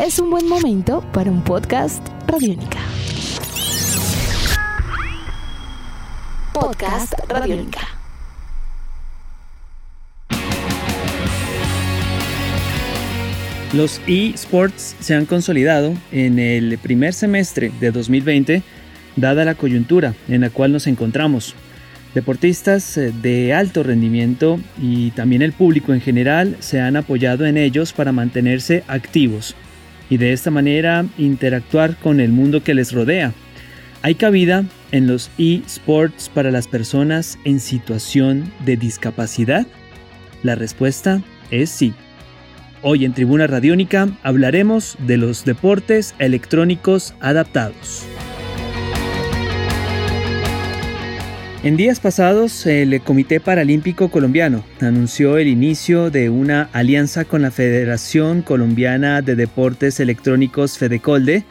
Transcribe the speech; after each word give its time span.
es 0.00 0.18
un 0.18 0.30
buen 0.30 0.48
momento 0.48 1.04
para 1.12 1.30
un 1.30 1.44
podcast 1.44 2.02
Radiónica. 2.26 2.78
Podcast 6.54 7.12
Radiónica. 7.28 7.80
Los 13.74 14.00
eSports 14.06 14.96
se 15.00 15.14
han 15.14 15.26
consolidado 15.26 15.92
en 16.12 16.38
el 16.38 16.78
primer 16.78 17.12
semestre 17.12 17.70
de 17.78 17.90
2020, 17.90 18.62
dada 19.16 19.44
la 19.44 19.54
coyuntura 19.54 20.14
en 20.28 20.40
la 20.40 20.50
cual 20.50 20.72
nos 20.72 20.86
encontramos. 20.86 21.54
Deportistas 22.14 22.96
eh, 22.96 23.12
de 23.12 23.52
alto 23.52 23.82
rendimiento 23.82 24.58
y 24.80 25.10
también 25.10 25.42
el 25.42 25.52
público 25.52 25.92
en 25.92 26.00
general 26.00 26.56
se 26.60 26.80
han 26.80 26.96
apoyado 26.96 27.44
en 27.44 27.58
ellos 27.58 27.92
para 27.92 28.12
mantenerse 28.12 28.82
activos 28.88 29.54
y 30.10 30.18
de 30.18 30.34
esta 30.34 30.50
manera 30.50 31.06
interactuar 31.16 31.96
con 31.96 32.20
el 32.20 32.32
mundo 32.32 32.62
que 32.62 32.74
les 32.74 32.92
rodea. 32.92 33.32
¿Hay 34.02 34.16
cabida 34.16 34.64
en 34.92 35.06
los 35.06 35.30
eSports 35.38 36.28
para 36.28 36.50
las 36.50 36.68
personas 36.68 37.38
en 37.44 37.60
situación 37.60 38.52
de 38.66 38.76
discapacidad? 38.76 39.66
La 40.42 40.54
respuesta 40.54 41.22
es 41.50 41.70
sí. 41.70 41.94
Hoy 42.82 43.04
en 43.04 43.12
Tribuna 43.12 43.46
Radiónica 43.46 44.08
hablaremos 44.22 44.96
de 45.06 45.18
los 45.18 45.44
deportes 45.44 46.14
electrónicos 46.18 47.14
adaptados. 47.20 48.06
En 51.62 51.76
días 51.76 52.00
pasados, 52.00 52.64
el 52.64 53.02
Comité 53.02 53.38
Paralímpico 53.38 54.08
Colombiano 54.10 54.64
anunció 54.80 55.36
el 55.36 55.46
inicio 55.46 56.08
de 56.08 56.30
una 56.30 56.70
alianza 56.72 57.26
con 57.26 57.42
la 57.42 57.50
Federación 57.50 58.40
Colombiana 58.40 59.20
de 59.20 59.36
Deportes 59.36 60.00
Electrónicos 60.00 60.78
Fedecolde 60.78 61.44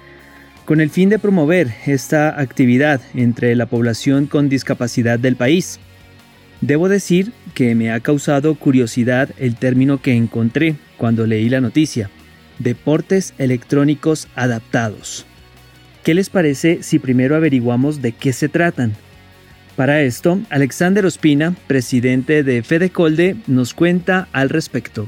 con 0.66 0.81
el 0.81 0.89
fin 0.89 1.09
de 1.09 1.19
promover 1.19 1.72
esta 1.86 2.42
actividad 2.42 3.02
entre 3.14 3.56
la 3.56 3.67
población 3.67 4.25
con 4.25 4.50
discapacidad 4.50 5.19
del 5.19 5.36
país. 5.36 5.80
Debo 6.62 6.89
decir 6.89 7.31
que 7.53 7.75
me 7.75 7.91
ha 7.91 8.00
causado 8.00 8.56
curiosidad 8.56 9.30
el 9.38 9.58
término 9.58 10.02
que 10.02 10.14
encontré 10.14 10.75
cuando 10.97 11.28
leí 11.28 11.50
la 11.50 11.62
noticia, 11.62 12.09
deportes 12.58 13.36
electrónicos 13.38 14.28
adaptados. 14.34 15.28
¿Qué 16.03 16.16
les 16.16 16.31
parece 16.31 16.81
si 16.81 16.97
primero 16.97 17.36
averiguamos 17.36 18.02
de 18.02 18.12
qué 18.12 18.34
se 18.34 18.50
tratan? 18.50 18.95
Para 19.80 20.02
esto, 20.02 20.39
Alexander 20.49 21.05
Ospina, 21.05 21.55
presidente 21.66 22.44
de 22.44 22.63
Fedecolde, 22.63 23.38
nos 23.47 23.73
cuenta 23.73 24.27
al 24.33 24.49
respecto. 24.49 25.08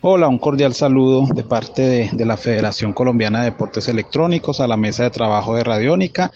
Hola, 0.00 0.28
un 0.28 0.38
cordial 0.38 0.74
saludo 0.74 1.26
de 1.34 1.42
parte 1.42 1.82
de, 1.82 2.10
de, 2.12 2.24
la 2.24 2.36
Federación 2.36 2.92
Colombiana 2.92 3.40
de 3.40 3.46
Deportes 3.46 3.88
Electrónicos, 3.88 4.60
a 4.60 4.68
la 4.68 4.76
mesa 4.76 5.02
de 5.02 5.10
trabajo 5.10 5.56
de 5.56 5.64
Radiónica 5.64 6.30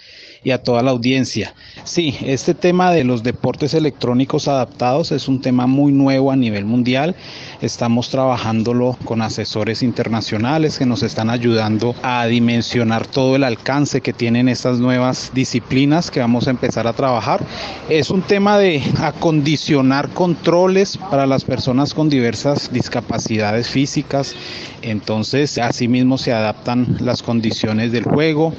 y 0.47 0.52
a 0.52 0.62
toda 0.62 0.80
la 0.84 0.92
audiencia. 0.92 1.55
Sí, 1.83 2.16
este 2.22 2.55
tema 2.55 2.92
de 2.92 3.02
los 3.02 3.25
deportes 3.25 3.75
electrónicos 3.75 4.47
adaptados 4.47 5.11
es 5.11 5.27
un 5.27 5.41
tema 5.41 5.66
muy 5.66 5.91
nuevo 5.91 6.30
a 6.30 6.36
nivel 6.36 6.64
mundial. 6.64 7.16
Estamos 7.62 8.11
trabajándolo 8.11 8.97
con 9.05 9.22
asesores 9.22 9.83
internacionales 9.83 10.78
que 10.78 10.86
nos 10.86 11.03
están 11.03 11.30
ayudando 11.30 11.97
a 12.00 12.27
dimensionar 12.27 13.08
todo 13.08 13.34
el 13.34 13.42
alcance 13.42 14.00
que 14.03 14.12
tienen 14.12 14.48
estas 14.48 14.78
nuevas 14.78 15.33
disciplinas 15.34 16.12
que 16.12 16.20
vamos 16.20 16.47
a 16.47 16.50
empezar 16.50 16.86
a 16.86 16.92
trabajar. 16.92 17.41
Es 17.88 18.10
un 18.10 18.22
tema 18.22 18.56
de 18.56 18.84
acondicionar 19.00 20.10
controles 20.10 20.97
para 20.97 21.27
las 21.27 21.42
personas 21.42 21.92
con 21.92 22.08
diversas 22.08 22.72
discapacidades 22.72 23.69
físicas. 23.69 24.36
Entonces, 24.83 25.58
asimismo 25.58 26.19
se 26.19 26.33
adaptan 26.33 26.98
las 27.00 27.25
condiciones 27.25 27.91
del 27.91 28.05
juego 28.05 28.53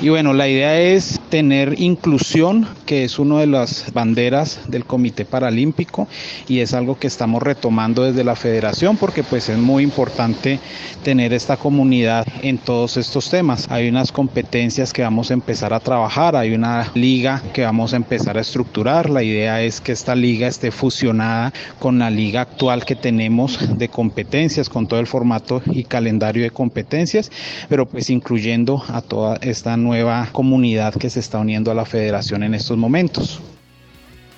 y 0.00 0.08
bueno, 0.08 0.32
la 0.34 0.48
idea 0.48 0.78
es 0.78 1.18
tener 1.28 1.80
inclusión, 1.80 2.66
que 2.86 3.04
es 3.04 3.18
una 3.18 3.40
de 3.40 3.46
las 3.46 3.92
banderas 3.92 4.60
del 4.68 4.84
Comité 4.84 5.24
Paralímpico 5.24 6.08
y 6.48 6.60
es 6.60 6.74
algo 6.74 6.98
que 6.98 7.06
estamos 7.06 7.42
retomando 7.42 8.04
desde 8.04 8.24
la 8.24 8.36
federación 8.36 8.96
porque 8.96 9.22
pues 9.22 9.48
es 9.48 9.58
muy 9.58 9.82
importante 9.82 10.60
tener 11.02 11.32
esta 11.32 11.56
comunidad 11.56 12.26
en 12.42 12.58
todos 12.58 12.96
estos 12.96 13.30
temas. 13.30 13.66
Hay 13.70 13.88
unas 13.88 14.12
competencias 14.12 14.92
que 14.92 15.02
vamos 15.02 15.30
a 15.30 15.34
empezar 15.34 15.72
a 15.72 15.80
trabajar, 15.80 16.36
hay 16.36 16.54
una 16.54 16.90
liga 16.94 17.42
que 17.52 17.62
vamos 17.62 17.92
a 17.92 17.96
empezar 17.96 18.38
a 18.38 18.40
estructurar. 18.40 19.10
La 19.10 19.22
idea 19.22 19.62
es 19.62 19.80
que 19.80 19.92
esta 19.92 20.14
liga 20.14 20.46
esté 20.48 20.70
fusionada 20.70 21.52
con 21.78 21.98
la 21.98 22.10
liga 22.10 22.42
actual 22.42 22.84
que 22.84 22.96
tenemos 22.96 23.78
de 23.78 23.88
competencias, 23.88 24.68
con 24.68 24.86
todo 24.86 25.00
el 25.00 25.06
formato 25.06 25.62
y 25.66 25.84
calendario 25.84 26.42
de 26.42 26.50
competencias, 26.50 27.30
pero 27.68 27.86
pues 27.86 28.10
incluyendo 28.10 28.82
a 28.88 29.02
toda 29.02 29.36
esta 29.42 29.76
nueva 29.76 30.28
comunidad 30.32 30.94
que 30.94 31.10
se 31.10 31.15
está 31.20 31.38
uniendo 31.38 31.70
a 31.70 31.74
la 31.74 31.84
federación 31.84 32.42
en 32.42 32.54
estos 32.54 32.76
momentos. 32.76 33.40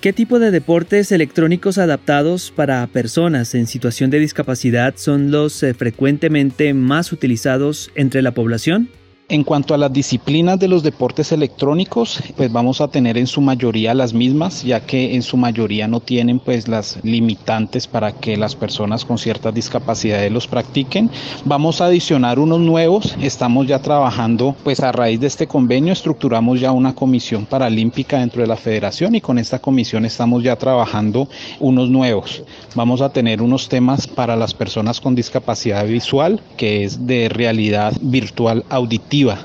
¿Qué 0.01 0.13
tipo 0.13 0.39
de 0.39 0.53
deportes 0.53 1.11
electrónicos 1.11 1.77
adaptados 1.77 2.53
para 2.55 2.87
personas 2.87 3.57
en 3.57 3.67
situación 3.67 4.11
de 4.11 4.21
discapacidad 4.21 4.95
son 4.97 5.33
los 5.33 5.61
eh, 5.65 5.75
frecuentemente 5.75 6.73
más 6.73 7.13
utilizados 7.13 7.91
entre 7.97 8.23
la 8.23 8.31
población? 8.31 8.91
En 9.31 9.45
cuanto 9.45 9.75
a 9.75 9.77
las 9.77 9.93
disciplinas 9.93 10.59
de 10.59 10.69
los 10.69 10.83
deportes 10.83 11.33
electrónicos, 11.33 12.23
pues 12.35 12.51
vamos 12.51 12.81
a 12.81 12.89
tener 12.89 13.19
en 13.19 13.27
su 13.27 13.43
mayoría 13.43 13.93
las 13.93 14.15
mismas, 14.15 14.63
ya 14.63 14.81
que 14.81 15.15
en 15.15 15.21
su 15.21 15.37
mayoría 15.37 15.87
no 15.87 16.01
tienen 16.01 16.39
pues 16.39 16.67
las 16.67 16.99
limitantes 17.03 17.87
para 17.87 18.13
que 18.13 18.39
las 18.39 18.57
personas 18.57 19.05
con 19.05 19.19
ciertas 19.19 19.53
discapacidades 19.53 20.33
los 20.33 20.47
practiquen. 20.47 21.11
Vamos 21.45 21.83
a 21.83 21.87
adicionar 21.89 22.39
unos 22.39 22.61
nuevos, 22.61 23.19
estamos 23.21 23.67
ya 23.67 23.81
trabajando 23.81 24.57
pues 24.65 24.81
a 24.81 24.93
raíz 24.93 25.21
de 25.21 25.27
este 25.27 25.47
convenio, 25.47 25.93
estructuramos 25.93 26.59
ya 26.59 26.73
una 26.73 26.95
comisión 26.95 27.45
paralímpica 27.45 28.21
dentro 28.21 28.41
de 28.41 28.49
la 28.49 28.57
federación 28.57 29.15
y 29.15 29.21
con 29.21 29.39
esta 29.39 29.59
comisión 29.59 30.07
estamos 30.07 30.43
ya 30.43 30.57
trabajando 30.57 31.29
unos 31.61 31.91
nuevos. 31.91 32.45
Vamos 32.75 33.03
a 33.03 33.11
tener 33.11 33.43
unos 33.43 33.69
temas 33.69 34.07
para 34.07 34.37
las 34.37 34.55
personas 34.55 35.03
con 35.03 35.15
discapacidad 35.15 35.87
visual, 35.87 36.41
que 36.57 36.85
es 36.85 37.07
de 37.07 37.29
realidad 37.29 37.93
virtual 38.01 38.65
auditiva 38.71 39.18
positiva 39.25 39.39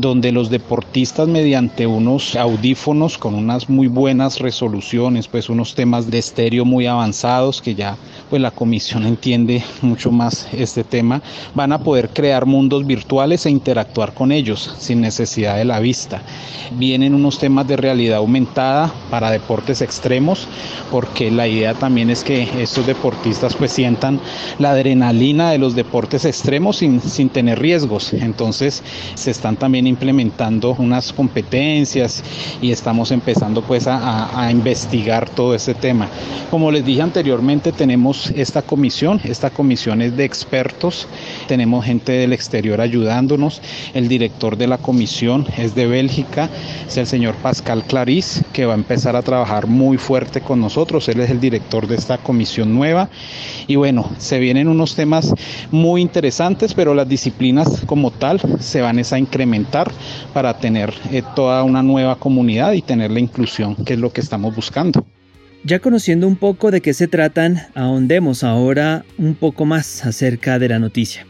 donde 0.00 0.32
los 0.32 0.50
deportistas 0.50 1.28
mediante 1.28 1.86
unos 1.86 2.36
audífonos 2.36 3.18
con 3.18 3.34
unas 3.34 3.68
muy 3.68 3.86
buenas 3.88 4.38
resoluciones, 4.38 5.28
pues 5.28 5.48
unos 5.48 5.74
temas 5.74 6.10
de 6.10 6.18
estéreo 6.18 6.64
muy 6.64 6.86
avanzados 6.86 7.60
que 7.60 7.74
ya 7.74 7.96
pues 8.28 8.40
la 8.40 8.50
comisión 8.50 9.04
entiende 9.06 9.62
mucho 9.82 10.10
más 10.10 10.48
este 10.52 10.84
tema, 10.84 11.22
van 11.54 11.72
a 11.72 11.78
poder 11.78 12.10
crear 12.10 12.46
mundos 12.46 12.86
virtuales 12.86 13.46
e 13.46 13.50
interactuar 13.50 14.14
con 14.14 14.32
ellos 14.32 14.74
sin 14.78 15.00
necesidad 15.00 15.56
de 15.56 15.64
la 15.64 15.80
vista. 15.80 16.22
Vienen 16.72 17.14
unos 17.14 17.38
temas 17.38 17.66
de 17.66 17.76
realidad 17.76 18.18
aumentada 18.18 18.92
para 19.10 19.30
deportes 19.30 19.82
extremos, 19.82 20.46
porque 20.90 21.30
la 21.30 21.48
idea 21.48 21.74
también 21.74 22.10
es 22.10 22.22
que 22.22 22.48
estos 22.62 22.86
deportistas 22.86 23.54
pues 23.54 23.72
sientan 23.72 24.20
la 24.58 24.70
adrenalina 24.70 25.50
de 25.50 25.58
los 25.58 25.74
deportes 25.74 26.24
extremos 26.24 26.76
sin, 26.76 27.00
sin 27.00 27.28
tener 27.28 27.58
riesgos. 27.58 28.12
Entonces 28.12 28.82
se 29.14 29.30
están 29.32 29.56
también 29.56 29.86
implementando 29.90 30.74
unas 30.78 31.12
competencias 31.12 32.22
y 32.62 32.72
estamos 32.72 33.10
empezando 33.10 33.62
pues 33.62 33.86
a, 33.86 34.48
investigar 34.50 35.28
todo 35.28 35.54
este 35.54 35.74
tema. 35.74 36.08
Como 36.50 36.70
les 36.70 36.84
dije 36.84 37.02
anteriormente, 37.02 37.72
tenemos 37.72 38.30
esta 38.30 38.62
comisión. 38.62 39.20
Esta 39.24 39.50
comisión 39.50 40.02
es 40.02 40.16
de 40.16 40.24
expertos. 40.24 41.06
Tenemos 41.46 41.84
gente 41.84 42.12
del 42.12 42.32
exterior 42.32 42.80
ayudándonos. 42.80 43.60
El 43.94 44.08
director 44.08 44.56
de 44.56 44.66
la 44.66 44.78
comisión 44.78 45.46
es 45.58 45.74
de 45.74 45.86
Bélgica, 45.86 46.48
es 46.86 46.96
el 46.96 47.06
señor 47.06 47.34
Pascal 47.36 47.84
Claris, 47.84 48.42
que 48.52 48.66
va 48.66 48.72
a 48.72 48.76
empezar 48.76 49.16
a 49.16 49.22
trabajar 49.22 49.66
muy 49.66 49.98
fuerte 49.98 50.40
con 50.40 50.60
nosotros. 50.60 51.08
Él 51.08 51.20
es 51.20 51.30
el 51.30 51.40
director 51.40 51.86
de 51.86 51.96
esta 51.96 52.18
comisión 52.18 52.74
nueva. 52.74 53.08
Y 53.66 53.76
bueno, 53.76 54.10
se 54.18 54.38
vienen 54.38 54.68
unos 54.68 54.94
temas 54.94 55.34
muy 55.70 56.00
interesantes, 56.00 56.74
pero 56.74 56.94
las 56.94 57.08
disciplinas 57.08 57.82
como 57.86 58.10
tal 58.10 58.40
se 58.60 58.80
van 58.80 58.98
a 58.98 59.18
incrementar 59.18 59.69
para 60.32 60.58
tener 60.58 60.92
eh, 61.10 61.22
toda 61.34 61.62
una 61.62 61.82
nueva 61.82 62.16
comunidad 62.16 62.72
y 62.72 62.82
tener 62.82 63.10
la 63.10 63.20
inclusión, 63.20 63.76
que 63.84 63.94
es 63.94 63.98
lo 63.98 64.12
que 64.12 64.20
estamos 64.20 64.54
buscando. 64.54 65.04
Ya 65.62 65.78
conociendo 65.78 66.26
un 66.26 66.36
poco 66.36 66.70
de 66.70 66.80
qué 66.80 66.94
se 66.94 67.06
tratan, 67.06 67.58
ahondemos 67.74 68.44
ahora 68.44 69.04
un 69.18 69.34
poco 69.34 69.66
más 69.66 70.06
acerca 70.06 70.58
de 70.58 70.68
la 70.68 70.78
noticia. 70.78 71.26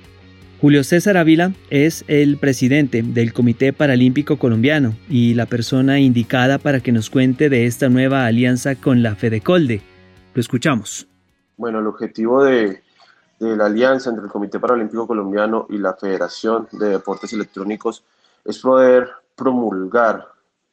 Julio 0.61 0.85
César 0.85 1.17
Ávila 1.17 1.53
es 1.71 2.05
el 2.07 2.37
presidente 2.37 3.03
del 3.03 3.33
Comité 3.33 3.73
Paralímpico 3.73 4.39
Colombiano 4.39 4.95
y 5.09 5.35
la 5.35 5.47
persona 5.47 5.99
indicada 5.99 6.59
para 6.59 6.81
que 6.81 6.93
nos 6.93 7.09
cuente 7.09 7.49
de 7.49 7.67
esta 7.67 7.89
nueva 7.89 8.27
alianza 8.27 8.75
con 8.75 9.03
la 9.03 9.17
Fedecolde. 9.17 9.81
Lo 10.35 10.41
escuchamos. 10.41 11.09
Bueno, 11.57 11.81
el 11.81 11.87
objetivo 11.87 12.45
de, 12.45 12.83
de 13.41 13.57
la 13.57 13.67
alianza 13.67 14.11
entre 14.11 14.27
el 14.27 14.31
Comité 14.31 14.61
Paralímpico 14.61 15.07
Colombiano 15.07 15.67
y 15.71 15.79
la 15.79 15.95
Federación 15.95 16.69
de 16.73 16.91
Deportes 16.91 17.33
Electrónicos 17.33 18.05
es 18.45 18.59
poder 18.59 19.09
promulgar 19.37 20.29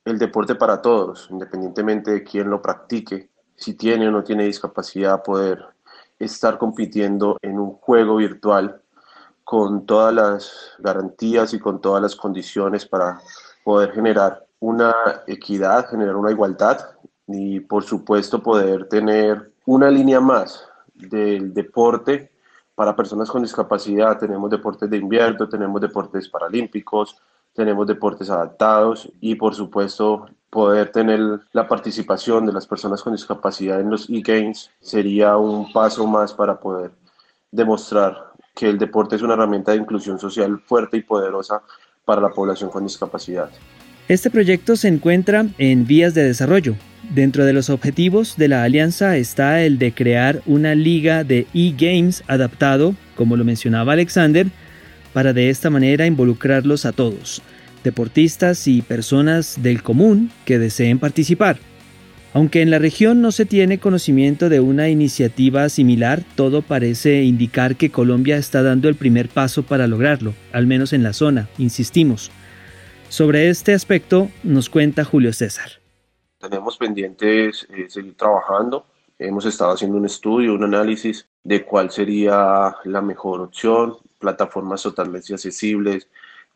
el 0.06 0.18
deporte 0.18 0.56
para 0.56 0.82
todos, 0.82 1.28
independientemente 1.30 2.12
de 2.12 2.24
quién 2.24 2.50
lo 2.50 2.62
practique, 2.62 3.30
si 3.56 3.74
tiene 3.74 4.08
o 4.08 4.12
no 4.12 4.24
tiene 4.24 4.46
discapacidad, 4.46 5.24
poder 5.24 5.66
estar 6.20 6.58
compitiendo 6.58 7.38
en 7.42 7.60
un 7.60 7.74
juego 7.74 8.18
virtual 8.18 8.82
con 9.44 9.86
todas 9.86 10.14
las 10.14 10.72
garantías 10.80 11.54
y 11.54 11.60
con 11.60 11.80
todas 11.80 12.02
las 12.02 12.16
condiciones 12.16 12.86
para 12.86 13.20
poder 13.64 13.92
generar 13.94 14.46
una 14.60 14.94
equidad, 15.28 15.90
generar 15.90 16.16
una 16.16 16.32
igualdad 16.32 16.80
y 17.28 17.60
por 17.60 17.84
supuesto 17.84 18.42
poder 18.42 18.88
tener 18.90 19.52
una 19.66 19.90
línea 19.90 20.20
más 20.20 20.68
del 20.94 21.54
deporte 21.54 22.32
para 22.76 22.96
personas 22.96 23.30
con 23.30 23.42
discapacidad. 23.42 24.18
Tenemos 24.18 24.50
deportes 24.50 24.90
de 24.90 24.98
invierno, 24.98 25.48
tenemos 25.48 25.82
deportes 25.82 26.30
paralímpicos, 26.30 27.18
tenemos 27.58 27.88
deportes 27.88 28.30
adaptados 28.30 29.12
y 29.20 29.34
por 29.34 29.56
supuesto 29.56 30.28
poder 30.52 30.92
tener 30.92 31.20
la 31.54 31.68
participación 31.68 32.46
de 32.46 32.54
las 32.54 32.68
personas 32.68 33.02
con 33.02 33.14
discapacidad 33.14 33.82
en 33.82 33.90
los 33.90 34.08
e-games 34.12 34.70
sería 34.80 35.36
un 35.38 35.74
paso 35.74 36.06
más 36.06 36.34
para 36.34 36.60
poder 36.60 36.92
demostrar 37.52 38.32
que 38.56 38.70
el 38.70 38.78
deporte 38.78 39.16
es 39.16 39.24
una 39.24 39.34
herramienta 39.34 39.72
de 39.72 39.80
inclusión 39.80 40.20
social 40.20 40.62
fuerte 40.68 40.98
y 40.98 41.02
poderosa 41.02 41.64
para 42.06 42.22
la 42.22 42.30
población 42.30 42.70
con 42.70 42.84
discapacidad. 42.84 43.50
Este 44.08 44.30
proyecto 44.30 44.76
se 44.76 44.88
encuentra 44.88 45.48
en 45.58 45.88
vías 45.88 46.14
de 46.14 46.24
desarrollo. 46.24 46.76
Dentro 47.10 47.44
de 47.44 47.54
los 47.54 47.72
objetivos 47.72 48.38
de 48.38 48.50
la 48.50 48.64
alianza 48.64 49.18
está 49.18 49.64
el 49.64 49.80
de 49.80 49.94
crear 49.94 50.42
una 50.46 50.76
liga 50.76 51.24
de 51.24 51.48
e-games 51.56 52.24
adaptado, 52.28 52.94
como 53.16 53.36
lo 53.36 53.44
mencionaba 53.44 53.94
Alexander, 53.94 54.48
para 55.18 55.34
de 55.34 55.50
esta 55.50 55.72
manera 55.72 56.06
involucrarlos 56.06 56.86
a 56.86 56.92
todos, 56.92 57.42
deportistas 57.84 58.68
y 58.68 58.84
personas 58.84 59.64
del 59.64 59.82
común 59.82 60.30
que 60.46 60.60
deseen 60.60 61.00
participar. 61.00 61.58
Aunque 62.36 62.62
en 62.62 62.70
la 62.70 62.78
región 62.78 63.20
no 63.20 63.32
se 63.32 63.48
tiene 63.48 63.80
conocimiento 63.80 64.48
de 64.48 64.60
una 64.60 64.90
iniciativa 64.90 65.70
similar, 65.70 66.22
todo 66.36 66.62
parece 66.62 67.24
indicar 67.24 67.78
que 67.78 67.90
Colombia 67.90 68.38
está 68.38 68.62
dando 68.62 68.90
el 68.90 68.94
primer 68.94 69.28
paso 69.28 69.64
para 69.64 69.88
lograrlo, 69.88 70.36
al 70.54 70.68
menos 70.68 70.94
en 70.94 71.02
la 71.02 71.14
zona, 71.14 71.50
insistimos. 71.58 72.30
Sobre 73.10 73.50
este 73.50 73.74
aspecto 73.74 74.30
nos 74.44 74.70
cuenta 74.70 75.04
Julio 75.04 75.34
César. 75.34 75.82
Tenemos 76.38 76.78
pendientes 76.78 77.66
eh, 77.76 77.88
seguir 77.90 78.16
trabajando. 78.16 78.86
Hemos 79.18 79.48
estado 79.48 79.72
haciendo 79.72 79.98
un 79.98 80.06
estudio, 80.06 80.54
un 80.54 80.64
análisis 80.64 81.28
de 81.44 81.66
cuál 81.66 81.90
sería 81.90 82.76
la 82.84 83.02
mejor 83.02 83.42
opción, 83.42 83.96
plataformas 84.20 84.84
totalmente 84.84 85.34
accesibles, 85.34 86.08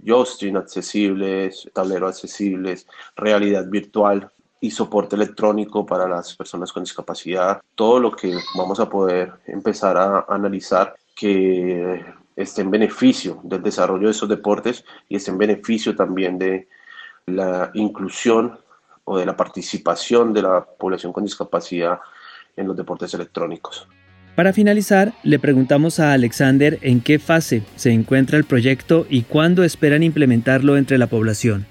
Justin 0.06 0.58
accesibles, 0.58 1.69
tablero 1.74 2.08
accesibles, 2.08 2.88
realidad 3.16 3.68
virtual 3.68 4.31
y 4.60 4.72
soporte 4.72 5.16
electrónico 5.16 5.86
para 5.86 6.08
las 6.08 6.36
personas 6.36 6.72
con 6.72 6.84
discapacidad. 6.84 7.62
Todo 7.75 8.00
lo 8.00 8.12
que 8.12 8.38
vamos 8.56 8.80
a 8.80 8.90
poder 8.90 9.34
empezar 9.48 9.98
a 9.98 10.25
analizar 10.30 10.96
que 11.16 12.04
esté 12.36 12.62
en 12.62 12.72
beneficio 12.72 13.40
del 13.44 13.62
desarrollo 13.62 14.08
de 14.08 14.12
esos 14.12 14.30
deportes 14.30 14.86
y 15.10 15.16
esté 15.16 15.31
en 15.31 15.38
beneficio 15.38 15.96
también 15.96 16.38
de 16.38 16.68
la 17.25 17.72
inclusión 17.74 18.60
o 19.04 19.18
de 19.18 19.25
la 19.25 19.36
participación 19.36 20.34
de 20.34 20.44
la 20.44 20.63
población 20.63 21.12
con 21.12 21.24
discapacidad 21.24 22.00
en 22.56 22.68
los 22.68 22.78
deportes 22.78 23.13
electrónicos. 23.13 23.88
Para 24.36 24.54
finalizar, 24.54 25.13
le 25.24 25.39
preguntamos 25.39 26.00
a 26.00 26.13
Alexander 26.13 26.80
en 26.81 27.01
qué 27.01 27.19
fase 27.19 27.63
se 27.75 27.92
encuentra 27.92 28.38
el 28.38 28.45
proyecto 28.45 29.06
y 29.10 29.24
cuándo 29.24 29.63
esperan 29.63 30.04
implementarlo 30.04 30.78
entre 30.78 30.98
la 30.98 31.07
población. 31.07 31.66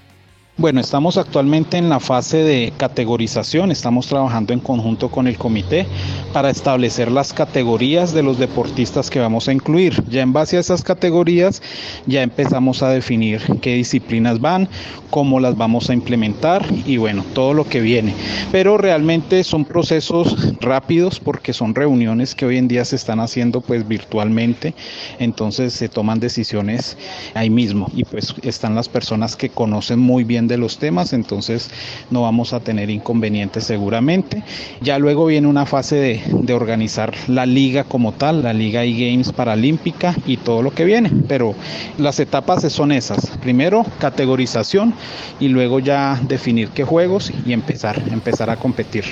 Bueno, 0.57 0.81
estamos 0.81 1.15
actualmente 1.17 1.77
en 1.77 1.87
la 1.87 2.01
fase 2.01 2.43
de 2.43 2.73
categorización, 2.75 3.71
estamos 3.71 4.07
trabajando 4.07 4.51
en 4.51 4.59
conjunto 4.59 5.09
con 5.09 5.27
el 5.27 5.37
comité 5.37 5.87
para 6.33 6.49
establecer 6.49 7.09
las 7.09 7.31
categorías 7.31 8.13
de 8.13 8.21
los 8.21 8.37
deportistas 8.37 9.09
que 9.09 9.21
vamos 9.21 9.47
a 9.47 9.53
incluir. 9.53 10.03
Ya 10.09 10.21
en 10.21 10.33
base 10.33 10.57
a 10.57 10.59
esas 10.59 10.83
categorías 10.83 11.61
ya 12.05 12.21
empezamos 12.21 12.83
a 12.83 12.89
definir 12.89 13.41
qué 13.61 13.75
disciplinas 13.75 14.41
van, 14.41 14.67
cómo 15.09 15.39
las 15.39 15.55
vamos 15.55 15.89
a 15.89 15.93
implementar 15.93 16.65
y 16.85 16.97
bueno, 16.97 17.23
todo 17.33 17.53
lo 17.53 17.63
que 17.65 17.79
viene. 17.79 18.13
Pero 18.51 18.77
realmente 18.77 19.45
son 19.45 19.63
procesos 19.63 20.53
rápidos 20.59 21.21
porque 21.21 21.53
son 21.53 21.73
reuniones 21.73 22.35
que 22.35 22.45
hoy 22.45 22.57
en 22.57 22.67
día 22.67 22.83
se 22.83 22.97
están 22.97 23.21
haciendo 23.21 23.61
pues 23.61 23.87
virtualmente, 23.87 24.75
entonces 25.17 25.73
se 25.73 25.87
toman 25.87 26.19
decisiones 26.19 26.97
ahí 27.35 27.49
mismo 27.49 27.89
y 27.95 28.03
pues 28.03 28.35
están 28.43 28.75
las 28.75 28.89
personas 28.89 29.37
que 29.37 29.49
conocen 29.49 29.99
muy 29.99 30.25
de 30.47 30.57
los 30.57 30.77
temas, 30.77 31.13
entonces 31.13 31.69
no 32.09 32.23
vamos 32.23 32.53
a 32.53 32.59
tener 32.59 32.89
inconvenientes 32.89 33.65
seguramente. 33.65 34.43
Ya 34.81 34.99
luego 34.99 35.25
viene 35.25 35.47
una 35.47 35.65
fase 35.65 35.95
de, 35.95 36.53
organizar 36.53 37.13
la 37.27 37.45
liga 37.45 37.85
como 37.85 38.11
tal, 38.11 38.43
la 38.43 38.51
liga 38.51 38.83
e-games 38.83 39.31
paralímpica 39.31 40.15
y 40.25 40.35
todo 40.35 40.61
lo 40.61 40.71
que 40.71 40.83
viene, 40.83 41.09
pero 41.29 41.55
las 41.97 42.19
etapas 42.19 42.61
son 42.71 42.91
esas. 42.91 43.27
Primero, 43.41 43.85
categorización 43.99 44.93
y 45.39 45.47
luego 45.47 45.79
ya 45.79 46.19
definir 46.27 46.69
qué 46.69 46.83
juegos 46.83 47.31
y 47.45 47.53
empezar 47.53 48.49
a 48.49 48.57
competir. 48.57 49.05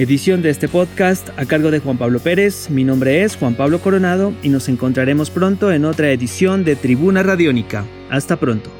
Edición 0.00 0.40
de 0.40 0.48
este 0.48 0.66
podcast 0.66 1.28
a 1.36 1.44
cargo 1.44 1.70
de 1.70 1.80
Juan 1.80 1.98
Pablo 1.98 2.20
Pérez. 2.20 2.70
Mi 2.70 2.84
nombre 2.84 3.22
es 3.22 3.36
Juan 3.36 3.54
Pablo 3.54 3.80
Coronado 3.80 4.32
y 4.42 4.48
nos 4.48 4.70
encontraremos 4.70 5.28
pronto 5.28 5.72
en 5.72 5.84
otra 5.84 6.10
edición 6.10 6.64
de 6.64 6.74
Tribuna 6.74 7.22
Radiónica. 7.22 7.84
Hasta 8.08 8.36
pronto. 8.36 8.79